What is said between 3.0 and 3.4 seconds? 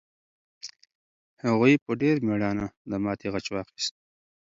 ماتې